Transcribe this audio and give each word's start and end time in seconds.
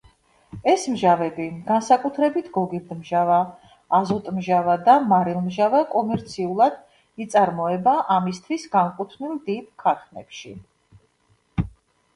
ეს 0.71 0.83
მჟავები, 0.91 1.43
განსაკუთრებით 1.67 2.47
გოგირდმჟავა, 2.55 3.35
აზოტმჟავა 3.99 4.77
და 4.89 4.95
მარილმჟავა, 5.13 5.83
კომერციულად 5.93 6.81
იწარმოება 7.27 7.97
ამისთვის 8.19 8.69
განკუთვნილ 8.77 9.39
დიდ 9.51 9.73
ქარხნებში. 9.85 10.57